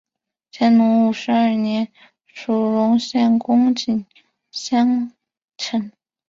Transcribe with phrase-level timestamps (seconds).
[0.51, 1.89] 乾隆五十二年
[2.25, 4.03] 署荣县贡井
[4.49, 5.11] 县
[5.59, 5.91] 丞。